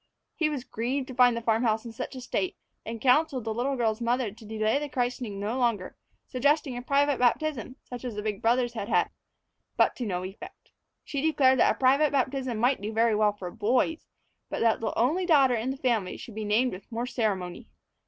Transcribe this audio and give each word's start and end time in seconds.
He 0.33 0.49
was 0.49 0.63
grieved 0.63 1.07
to 1.09 1.13
find 1.13 1.37
the 1.37 1.43
farm 1.43 1.61
house 1.61 1.85
in 1.85 1.91
such 1.91 2.15
a 2.15 2.21
state, 2.21 2.57
and 2.83 2.99
counseled 2.99 3.43
the 3.43 3.53
little 3.53 3.75
girl's 3.75 4.01
mother 4.01 4.31
to 4.31 4.45
delay 4.47 4.79
the 4.79 4.89
christening 4.89 5.39
no 5.39 5.59
longer, 5.59 5.95
suggesting 6.25 6.75
a 6.75 6.81
private 6.81 7.19
baptism, 7.19 7.75
such 7.83 8.03
as 8.03 8.15
the 8.15 8.23
big 8.23 8.41
brothers 8.41 8.73
had 8.73 8.89
had. 8.89 9.11
But 9.77 9.95
to 9.97 10.07
no 10.07 10.23
effect. 10.23 10.71
She 11.03 11.21
declared 11.21 11.59
that 11.59 11.75
a 11.75 11.77
private 11.77 12.11
baptism 12.11 12.57
might 12.57 12.81
do 12.81 12.91
very 12.91 13.13
well 13.13 13.33
for 13.33 13.51
boys, 13.51 14.07
but 14.49 14.61
that 14.61 14.79
the 14.79 14.91
only 14.97 15.27
daughter 15.27 15.53
in 15.53 15.69
the 15.69 15.77
family 15.77 16.17
should 16.17 16.33
be 16.33 16.45
named 16.45 16.71
with 16.73 16.91
more 16.91 17.05
ceremony. 17.05 17.67